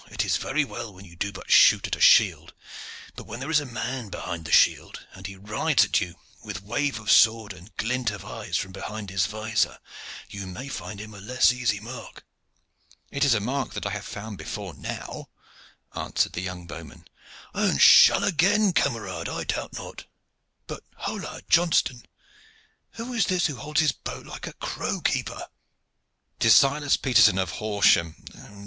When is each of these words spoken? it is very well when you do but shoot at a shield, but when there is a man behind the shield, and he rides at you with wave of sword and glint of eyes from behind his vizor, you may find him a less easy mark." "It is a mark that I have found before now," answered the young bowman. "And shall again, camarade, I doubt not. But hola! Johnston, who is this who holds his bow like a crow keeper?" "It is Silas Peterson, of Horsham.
it 0.09 0.25
is 0.25 0.37
very 0.37 0.65
well 0.65 0.91
when 0.91 1.05
you 1.05 1.15
do 1.15 1.31
but 1.31 1.51
shoot 1.51 1.85
at 1.85 1.95
a 1.95 1.99
shield, 2.01 2.53
but 3.15 3.27
when 3.27 3.39
there 3.39 3.51
is 3.51 3.59
a 3.59 3.67
man 3.67 4.09
behind 4.09 4.45
the 4.45 4.51
shield, 4.51 5.05
and 5.13 5.27
he 5.27 5.35
rides 5.35 5.85
at 5.85 6.01
you 6.01 6.15
with 6.43 6.63
wave 6.65 6.99
of 6.99 7.11
sword 7.11 7.53
and 7.53 7.77
glint 7.77 8.09
of 8.09 8.25
eyes 8.25 8.57
from 8.57 8.71
behind 8.71 9.11
his 9.11 9.27
vizor, 9.27 9.77
you 10.27 10.47
may 10.47 10.67
find 10.67 10.99
him 10.99 11.13
a 11.13 11.19
less 11.21 11.51
easy 11.53 11.79
mark." 11.79 12.25
"It 13.11 13.23
is 13.23 13.35
a 13.35 13.39
mark 13.39 13.75
that 13.75 13.85
I 13.85 13.91
have 13.91 14.03
found 14.03 14.39
before 14.39 14.73
now," 14.73 15.29
answered 15.93 16.31
the 16.33 16.41
young 16.41 16.65
bowman. 16.65 17.07
"And 17.53 17.79
shall 17.79 18.23
again, 18.23 18.73
camarade, 18.73 19.29
I 19.29 19.43
doubt 19.43 19.73
not. 19.73 20.05
But 20.65 20.81
hola! 20.95 21.43
Johnston, 21.47 22.07
who 22.93 23.13
is 23.13 23.27
this 23.27 23.45
who 23.45 23.55
holds 23.57 23.81
his 23.81 23.91
bow 23.91 24.17
like 24.21 24.47
a 24.47 24.53
crow 24.53 24.99
keeper?" 25.01 25.45
"It 26.39 26.45
is 26.45 26.55
Silas 26.55 26.97
Peterson, 26.97 27.37
of 27.37 27.51
Horsham. 27.61 28.15